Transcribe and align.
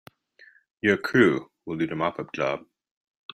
Your 0.81 0.97
crew 0.97 1.51
will 1.63 1.77
do 1.77 1.85
the 1.85 1.95
mop 1.95 2.17
up 2.17 2.33
job. 2.33 2.65